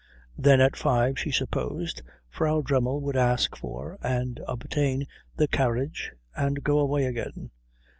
Then 0.35 0.61
at 0.61 0.75
five, 0.75 1.19
she 1.19 1.29
supposed, 1.29 2.01
Frau 2.27 2.61
Dremmel 2.63 3.01
would 3.01 3.15
ask 3.15 3.55
for 3.55 3.99
and 4.01 4.39
obtain 4.47 5.05
the 5.37 5.47
carriage 5.47 6.11
and 6.35 6.63
go 6.63 6.79
away 6.79 7.05
again. 7.05 7.51